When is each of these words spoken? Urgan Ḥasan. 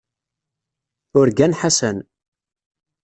Urgan 1.19 1.53
Ḥasan. 1.59 1.97